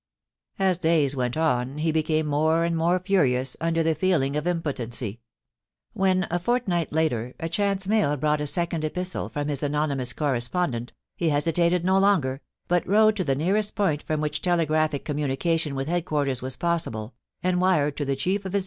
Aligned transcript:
As 0.57 0.79
days 0.79 1.15
went 1.15 1.37
on, 1.37 1.77
he 1.77 1.91
became 1.91 2.25
more 2.25 2.63
and 2.63 2.75
more 2.75 2.97
furious 2.97 3.55
under 3.61 3.83
the 3.83 3.93
feeling 3.93 4.35
of 4.35 4.47
impotency. 4.47 5.21
When, 5.93 6.25
a 6.31 6.39
fortnight 6.39 6.91
later, 6.91 7.35
a 7.39 7.47
chance 7.47 7.87
mail 7.87 8.17
brought 8.17 8.41
a 8.41 8.47
second 8.47 8.83
epistle 8.83 9.29
from 9.29 9.47
his 9.47 9.61
anony 9.61 9.97
mous 9.97 10.11
correspondent, 10.13 10.91
he 11.15 11.29
hesitated 11.29 11.85
no 11.85 11.99
longer, 11.99 12.41
but 12.67 12.87
rode 12.87 13.15
to 13.17 13.23
the 13.23 13.35
nearest 13.35 13.75
point 13.75 14.01
from 14.01 14.21
which 14.21 14.41
telegraphic 14.41 15.05
communication 15.05 15.75
with 15.75 15.87
head 15.87 16.05
quarters 16.05 16.41
was 16.41 16.55
possible, 16.55 17.13
and 17.43 17.61
wired 17.61 17.95
to 17.97 18.03
the 18.05 18.15
chief 18.15 18.17
of 18.17 18.17
his 18.17 18.25
312 18.25 18.41
POUCY 18.41 18.45
AND 18.47 18.53
PASSION. 18.53 18.59